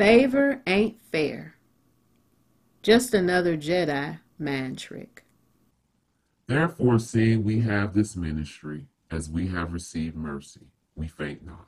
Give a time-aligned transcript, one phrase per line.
[0.00, 1.56] Favor ain't fair.
[2.82, 5.26] Just another Jedi mind trick.
[6.46, 11.66] Therefore, seeing we have this ministry, as we have received mercy, we faint not,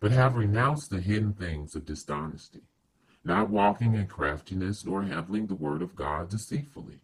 [0.00, 2.62] but have renounced the hidden things of dishonesty,
[3.22, 7.02] not walking in craftiness, nor handling the word of God deceitfully,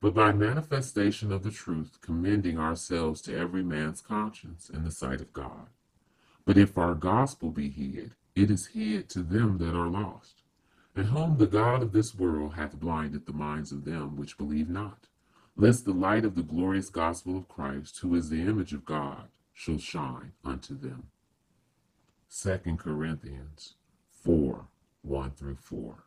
[0.00, 5.20] but by manifestation of the truth, commending ourselves to every man's conscience in the sight
[5.20, 5.70] of God.
[6.44, 8.12] But if our gospel be hid,
[8.42, 10.42] it is hid to them that are lost,
[10.94, 14.68] and whom the God of this world hath blinded the minds of them which believe
[14.68, 15.08] not,
[15.56, 19.28] lest the light of the glorious gospel of Christ, who is the image of God,
[19.52, 21.08] shall shine unto them.
[22.30, 23.74] 2 Corinthians
[24.12, 24.68] 4
[25.02, 26.04] 1 through 4,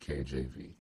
[0.00, 0.74] KJV.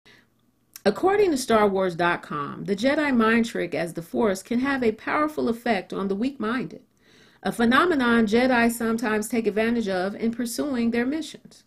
[0.84, 5.93] According to StarWars.com, the Jedi mind trick as the Force can have a powerful effect
[5.93, 6.81] on the weak minded,
[7.43, 11.63] a phenomenon Jedi sometimes take advantage of in pursuing their missions.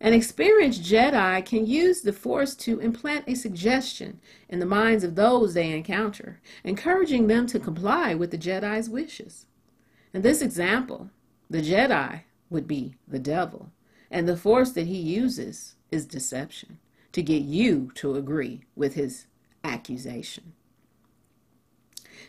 [0.00, 5.14] An experienced Jedi can use the Force to implant a suggestion in the minds of
[5.14, 9.46] those they encounter, encouraging them to comply with the Jedi's wishes.
[10.14, 11.10] In this example,
[11.50, 13.70] the Jedi would be the devil,
[14.10, 16.78] and the Force that he uses is deception
[17.12, 19.26] to get you to agree with his
[19.62, 20.54] accusation.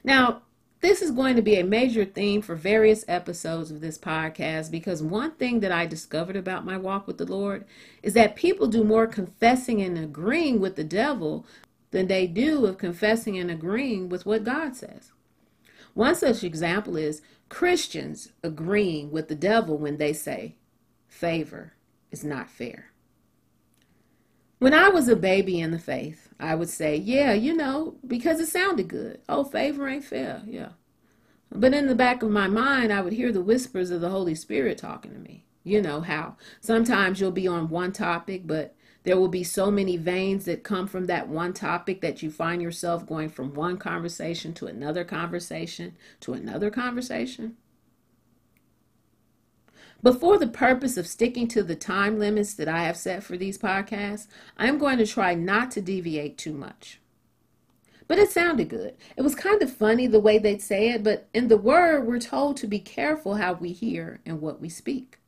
[0.04, 0.42] Now,
[0.82, 5.04] this is going to be a major theme for various episodes of this podcast because
[5.04, 7.66] one thing that I discovered about my walk with the Lord
[8.02, 11.46] is that people do more confessing and agreeing with the devil
[11.92, 15.12] than they do of confessing and agreeing with what God says.
[15.94, 20.56] One such example is Christians agreeing with the devil when they say,
[21.08, 21.74] favor
[22.10, 22.92] is not fair.
[24.58, 28.40] When I was a baby in the faith, I would say, yeah, you know, because
[28.40, 29.22] it sounded good.
[29.30, 30.42] Oh, favor ain't fair.
[30.46, 30.70] Yeah.
[31.52, 34.36] But in the back of my mind, I would hear the whispers of the Holy
[34.36, 35.46] Spirit talking to me.
[35.64, 39.98] You know how sometimes you'll be on one topic, but there will be so many
[39.98, 44.54] veins that come from that one topic that you find yourself going from one conversation
[44.56, 47.58] to another conversation to another conversation.
[50.04, 53.38] But for the purpose of sticking to the time limits that I have set for
[53.38, 57.00] these podcasts, I'm going to try not to deviate too much.
[58.08, 58.96] But it sounded good.
[59.16, 62.20] It was kind of funny the way they'd say it, but in the word, we're
[62.20, 65.20] told to be careful how we hear and what we speak.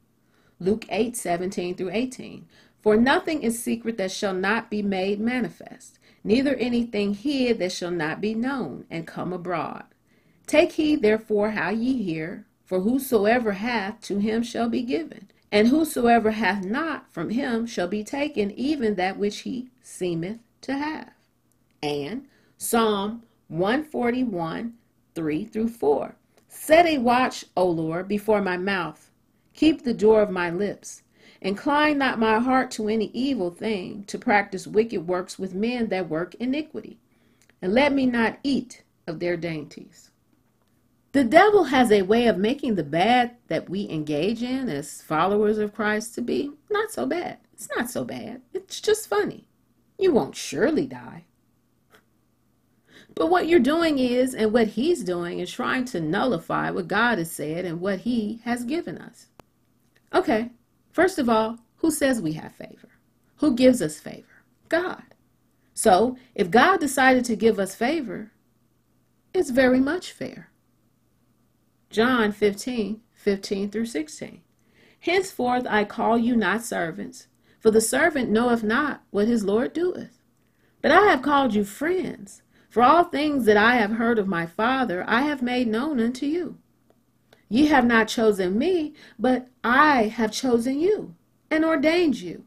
[0.59, 2.45] Luke 8 17 through 18.
[2.81, 7.91] For nothing is secret that shall not be made manifest, neither anything hid that shall
[7.91, 9.85] not be known and come abroad.
[10.47, 12.45] Take heed therefore how ye hear.
[12.73, 15.29] For whosoever hath, to him shall be given.
[15.51, 20.75] And whosoever hath not, from him shall be taken even that which he seemeth to
[20.75, 21.11] have.
[21.83, 22.25] And
[22.57, 24.73] Psalm 141,
[25.13, 26.15] 3 through 4.
[26.47, 29.11] Set a watch, O Lord, before my mouth.
[29.53, 31.03] Keep the door of my lips.
[31.41, 36.09] Incline not my heart to any evil thing, to practice wicked works with men that
[36.09, 36.97] work iniquity.
[37.61, 40.09] And let me not eat of their dainties.
[41.13, 45.59] The devil has a way of making the bad that we engage in as followers
[45.59, 47.37] of Christ to be not so bad.
[47.53, 48.41] It's not so bad.
[48.51, 49.45] It's just funny.
[49.99, 51.25] You won't surely die.
[53.13, 57.19] But what you're doing is, and what he's doing, is trying to nullify what God
[57.19, 59.27] has said and what he has given us.
[60.15, 60.49] Okay,
[60.91, 62.89] first of all, who says we have favor?
[63.35, 64.43] Who gives us favor?
[64.67, 65.03] God.
[65.75, 68.31] So if God decided to give us favor,
[69.31, 70.49] it's very much fair.
[71.93, 74.41] John 15, 15 through 16.
[75.01, 77.27] Henceforth I call you not servants,
[77.59, 80.19] for the servant knoweth not what his Lord doeth.
[80.81, 84.47] But I have called you friends, for all things that I have heard of my
[84.47, 86.57] Father I have made known unto you.
[87.47, 91.13] Ye have not chosen me, but I have chosen you,
[91.51, 92.45] and ordained you,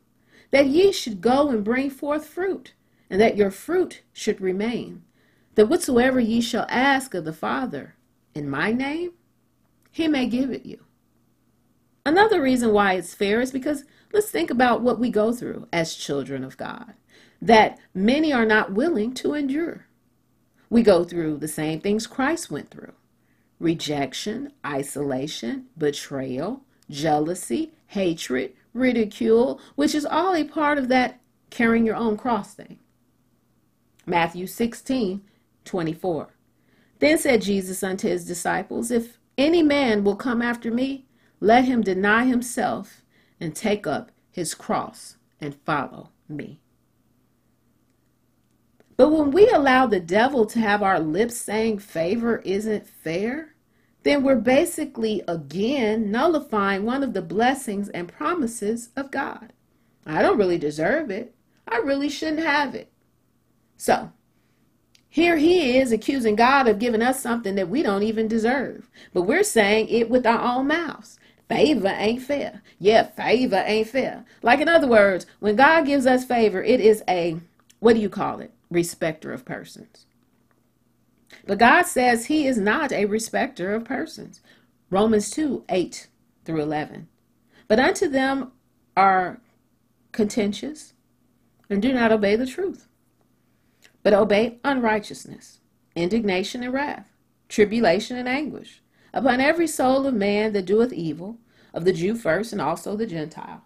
[0.50, 2.74] that ye should go and bring forth fruit,
[3.08, 5.04] and that your fruit should remain,
[5.54, 7.94] that whatsoever ye shall ask of the Father
[8.34, 9.12] in my name,
[9.96, 10.84] he may give it you.
[12.04, 15.94] Another reason why it's fair is because let's think about what we go through as
[15.94, 16.92] children of God
[17.40, 19.86] that many are not willing to endure.
[20.68, 22.92] We go through the same things Christ went through
[23.58, 26.60] rejection, isolation, betrayal,
[26.90, 32.78] jealousy, hatred, ridicule, which is all a part of that carrying your own cross thing.
[34.04, 35.22] Matthew 16,
[35.64, 36.28] 24.
[36.98, 41.06] Then said Jesus unto his disciples, If any man will come after me,
[41.40, 43.02] let him deny himself
[43.40, 46.60] and take up his cross and follow me.
[48.96, 53.54] But when we allow the devil to have our lips saying favor isn't fair,
[54.04, 59.52] then we're basically again nullifying one of the blessings and promises of God.
[60.06, 61.34] I don't really deserve it.
[61.68, 62.90] I really shouldn't have it.
[63.76, 64.12] So,
[65.16, 68.90] here he is accusing God of giving us something that we don't even deserve.
[69.14, 71.18] But we're saying it with our own mouths.
[71.48, 72.60] Favor ain't fair.
[72.78, 74.26] Yeah, favor ain't fair.
[74.42, 77.40] Like, in other words, when God gives us favor, it is a,
[77.78, 78.52] what do you call it?
[78.70, 80.04] Respecter of persons.
[81.46, 84.42] But God says he is not a respecter of persons.
[84.90, 86.08] Romans 2 8
[86.44, 87.08] through 11.
[87.68, 88.52] But unto them
[88.94, 89.40] are
[90.12, 90.92] contentious
[91.70, 92.86] and do not obey the truth,
[94.06, 95.58] but obey unrighteousness,
[95.96, 97.10] indignation and wrath,
[97.48, 98.80] tribulation and anguish,
[99.12, 101.38] upon every soul of man that doeth evil,
[101.74, 103.64] of the Jew first and also the Gentile.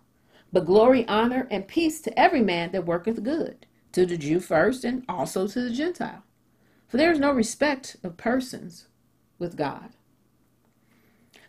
[0.51, 4.83] But glory, honor, and peace to every man that worketh good, to the Jew first
[4.83, 6.23] and also to the Gentile.
[6.89, 8.87] For there is no respect of persons
[9.39, 9.91] with God.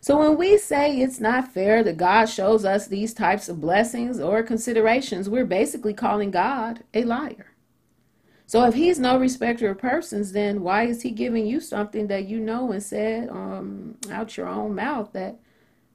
[0.02, 4.20] So when we say it's not fair that God shows us these types of blessings
[4.20, 7.51] or considerations, we're basically calling God a liar.
[8.52, 12.26] So if he's no respecter of persons, then why is he giving you something that
[12.26, 15.38] you know and said um, out your own mouth that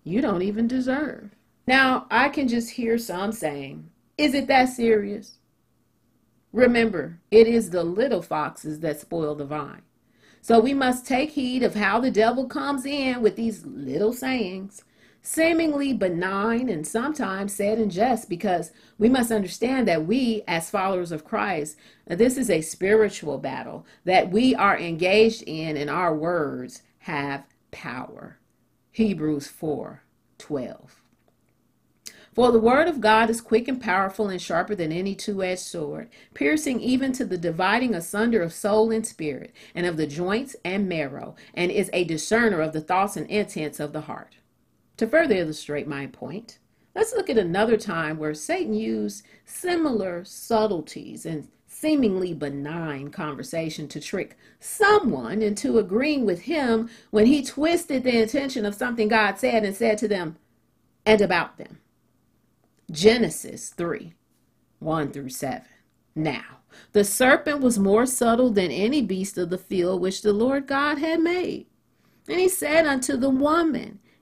[0.04, 1.30] you don't even deserve?
[1.68, 5.38] Now, I can just hear some saying, is it that serious?
[6.52, 9.84] Remember, it is the little foxes that spoil the vine.
[10.42, 14.84] So we must take heed of how the devil comes in with these little sayings,
[15.28, 21.12] seemingly benign and sometimes said in jest, because we must understand that we, as followers
[21.12, 21.76] of Christ,
[22.06, 28.38] this is a spiritual battle that we are engaged in, and our words have power.
[28.92, 30.02] Hebrews 4
[30.38, 31.02] 12.
[32.34, 35.60] For the word of God is quick and powerful and sharper than any two edged
[35.60, 40.56] sword, piercing even to the dividing asunder of soul and spirit, and of the joints
[40.64, 44.38] and marrow, and is a discerner of the thoughts and intents of the heart.
[44.98, 46.60] To further illustrate my point,
[46.96, 54.00] let's look at another time where Satan used similar subtleties and seemingly benign conversation to
[54.00, 59.64] trick someone into agreeing with him when he twisted the intention of something God said
[59.64, 60.38] and said to them
[61.06, 61.78] and about them.
[62.90, 64.14] Genesis 3
[64.80, 65.62] 1 through 7.
[66.16, 66.60] Now,
[66.94, 70.98] the serpent was more subtle than any beast of the field which the Lord God
[70.98, 71.68] had made.
[72.28, 74.00] And he said unto the woman,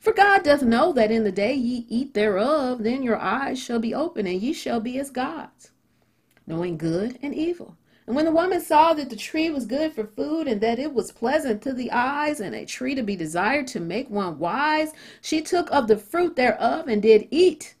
[0.00, 3.78] For God doth know that in the day ye eat thereof, then your eyes shall
[3.78, 5.72] be open, and ye shall be as gods,
[6.46, 7.76] knowing good and evil.
[8.06, 10.94] And when the woman saw that the tree was good for food, and that it
[10.94, 14.92] was pleasant to the eyes, and a tree to be desired to make one wise,
[15.20, 17.74] she took of the fruit thereof, and did eat,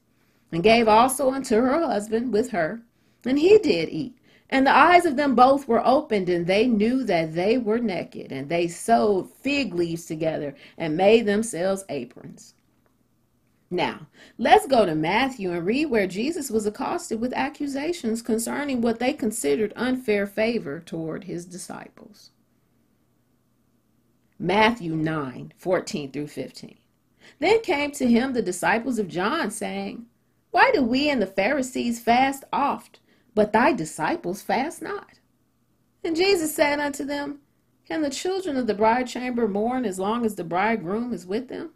[0.52, 2.82] and gave also unto her husband with her,
[3.24, 4.14] and he did eat.
[4.50, 8.32] And the eyes of them both were opened, and they knew that they were naked.
[8.32, 12.54] And they sewed fig leaves together and made themselves aprons.
[13.70, 18.98] Now, let's go to Matthew and read where Jesus was accosted with accusations concerning what
[18.98, 22.30] they considered unfair favor toward his disciples.
[24.40, 26.76] Matthew 9 14 through 15.
[27.38, 30.06] Then came to him the disciples of John, saying,
[30.50, 32.98] Why do we and the Pharisees fast oft?
[33.34, 35.18] But thy disciples fast not.
[36.02, 37.40] And Jesus said unto them,
[37.86, 41.48] Can the children of the bride chamber mourn as long as the bridegroom is with
[41.48, 41.70] them?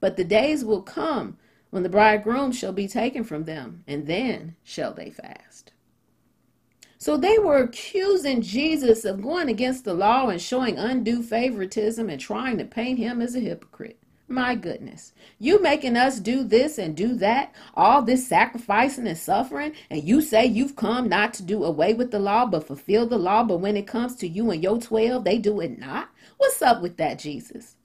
[0.00, 1.38] But the days will come
[1.70, 5.72] when the bridegroom shall be taken from them, and then shall they fast.
[6.98, 12.20] So they were accusing Jesus of going against the law and showing undue favoritism and
[12.20, 14.01] trying to paint him as a hypocrite.
[14.28, 15.12] My goodness.
[15.38, 20.20] You making us do this and do that, all this sacrificing and suffering, and you
[20.22, 23.58] say you've come not to do away with the law but fulfill the law, but
[23.58, 26.08] when it comes to you and your 12, they do it not?
[26.38, 27.76] What's up with that, Jesus?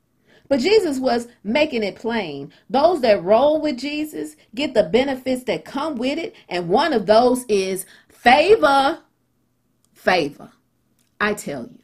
[0.48, 2.53] But Jesus was making it plain.
[2.70, 7.06] Those that roll with Jesus get the benefits that come with it, and one of
[7.06, 9.00] those is favor.
[9.94, 10.51] Favor.
[11.20, 11.79] I tell you.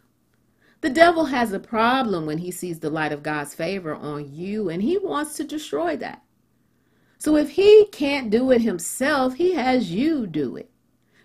[0.84, 4.68] The devil has a problem when he sees the light of God's favor on you,
[4.68, 6.24] and he wants to destroy that.
[7.18, 10.70] So if he can't do it himself, he has you do it.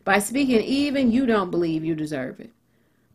[0.04, 2.52] By speaking even, you don't believe you deserve it.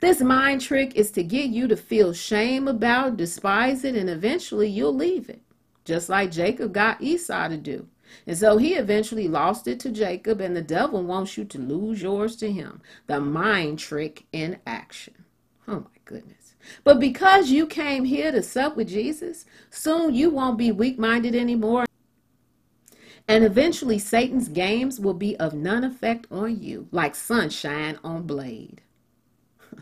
[0.01, 4.67] This mind trick is to get you to feel shame about, despise it, and eventually
[4.67, 5.43] you'll leave it,
[5.85, 7.87] just like Jacob got Esau to do.
[8.27, 12.01] And so he eventually lost it to Jacob, and the devil wants you to lose
[12.01, 12.81] yours to him.
[13.07, 15.22] The mind trick in action.
[15.67, 16.55] Oh my goodness.
[16.83, 21.35] But because you came here to sup with Jesus, soon you won't be weak minded
[21.35, 21.85] anymore.
[23.27, 28.81] And eventually, Satan's games will be of none effect on you, like sunshine on blade.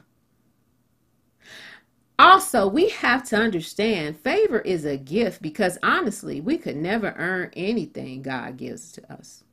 [2.19, 7.49] also, we have to understand favor is a gift because honestly, we could never earn
[7.55, 9.43] anything God gives to us.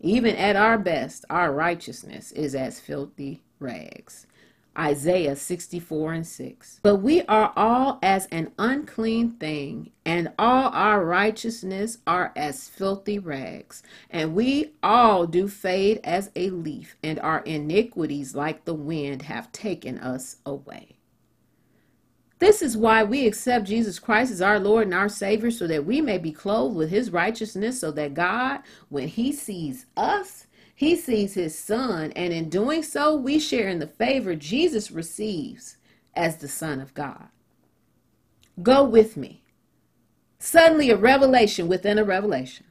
[0.00, 4.26] Even at our best, our righteousness is as filthy rags.
[4.78, 6.80] Isaiah 64 and 6.
[6.82, 13.18] But we are all as an unclean thing, and all our righteousness are as filthy
[13.18, 13.82] rags.
[14.10, 19.50] And we all do fade as a leaf, and our iniquities, like the wind, have
[19.52, 20.98] taken us away.
[22.38, 25.84] This is why we accept Jesus Christ as our Lord and our Savior, so that
[25.84, 30.46] we may be clothed with His righteousness, so that God, when He sees us,
[30.78, 35.76] he sees his son, and in doing so, we share in the favor Jesus receives
[36.14, 37.30] as the Son of God.
[38.62, 39.42] Go with me.
[40.38, 42.66] Suddenly, a revelation within a revelation.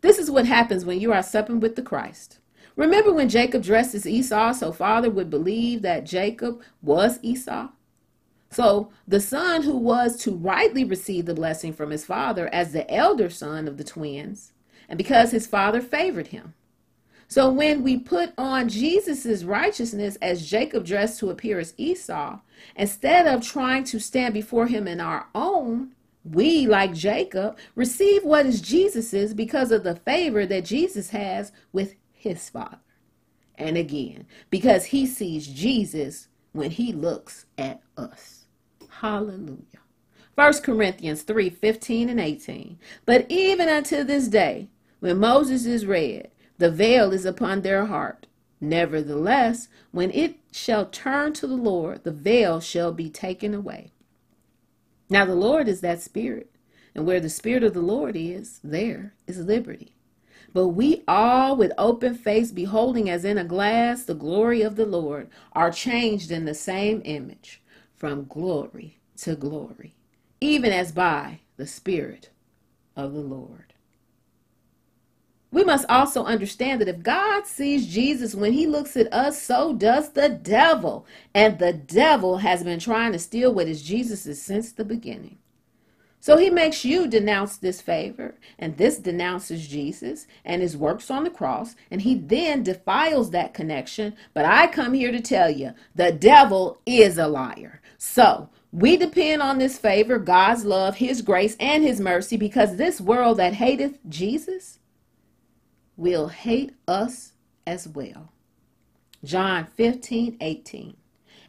[0.00, 2.40] This is what happens when you are supping with the Christ.
[2.74, 7.68] Remember when Jacob dressed as Esau so father would believe that Jacob was Esau?
[8.50, 12.92] So the son who was to rightly receive the blessing from his father as the
[12.92, 14.52] elder son of the twins,
[14.88, 16.54] and because his father favored him.
[17.32, 22.38] So when we put on Jesus's righteousness as Jacob dressed to appear as Esau,
[22.76, 25.92] instead of trying to stand before him in our own,
[26.30, 31.94] we, like Jacob, receive what is Jesus's because of the favor that Jesus has with
[32.12, 32.80] his Father.
[33.56, 38.44] And again, because he sees Jesus when he looks at us.
[38.90, 39.80] Hallelujah.
[40.34, 42.78] 1 Corinthians 3 15 and 18.
[43.06, 44.68] But even unto this day,
[45.00, 46.28] when Moses is read,
[46.62, 48.28] the veil is upon their heart.
[48.60, 53.90] Nevertheless, when it shall turn to the Lord, the veil shall be taken away.
[55.10, 56.54] Now, the Lord is that Spirit,
[56.94, 59.96] and where the Spirit of the Lord is, there is liberty.
[60.54, 64.86] But we all, with open face, beholding as in a glass the glory of the
[64.86, 67.60] Lord, are changed in the same image,
[67.96, 69.96] from glory to glory,
[70.40, 72.30] even as by the Spirit
[72.94, 73.71] of the Lord.
[75.52, 79.74] We must also understand that if God sees Jesus when he looks at us, so
[79.74, 81.06] does the devil.
[81.34, 85.38] And the devil has been trying to steal what is Jesus's since the beginning.
[86.20, 91.24] So he makes you denounce this favor, and this denounces Jesus and his works on
[91.24, 94.14] the cross, and he then defiles that connection.
[94.32, 97.82] But I come here to tell you the devil is a liar.
[97.98, 103.00] So we depend on this favor, God's love, his grace, and his mercy, because this
[103.00, 104.78] world that hateth Jesus
[105.96, 107.32] will hate us
[107.66, 108.32] as well.
[109.24, 110.96] John 15, 18.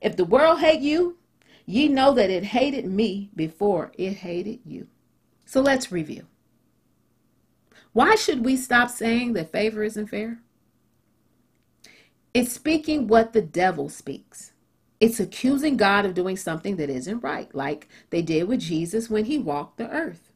[0.02, 1.18] If the world hate you,
[1.66, 4.88] ye know that it hated me before it hated you.
[5.46, 6.28] So let's review.
[7.94, 10.40] Why should we stop saying that favor isn't fair?
[12.34, 14.54] It's speaking what the devil speaks.
[15.00, 19.26] It's accusing God of doing something that isn't right, like they did with Jesus when
[19.26, 20.32] he walked the earth.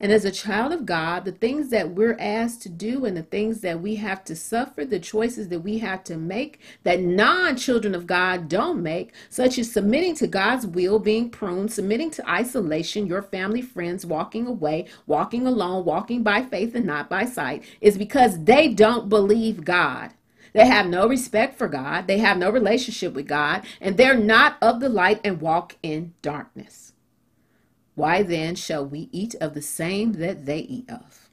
[0.00, 3.22] And as a child of God, the things that we're asked to do and the
[3.22, 7.56] things that we have to suffer, the choices that we have to make that non
[7.56, 12.30] children of God don't make, such as submitting to God's will, being pruned, submitting to
[12.30, 17.62] isolation, your family, friends, walking away, walking alone, walking by faith and not by sight,
[17.82, 20.12] is because they don't believe God.
[20.54, 24.56] They have no respect for God, they have no relationship with God, and they're not
[24.62, 26.89] of the light and walk in darkness.
[27.94, 31.30] Why then shall we eat of the same that they eat of?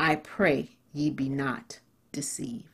[0.00, 1.80] I pray ye be not
[2.12, 2.71] deceived.